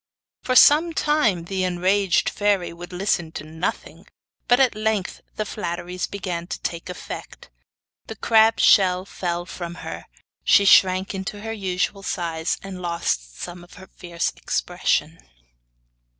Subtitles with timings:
[0.41, 4.07] For some time the enraged fairy would listen to nothing;
[4.47, 7.51] but at length the flatteries began to take effect.
[8.07, 10.07] The crab's shell fell from her,
[10.43, 15.19] she shrank into her usual size, and lost some of her fierce expression.